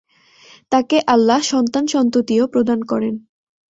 তাঁকে 0.71 0.97
আল্লাহ 1.07 1.39
সন্তান-সন্ততিও 1.51 2.43
প্রদান 2.47 2.79
করেন। 2.81 3.15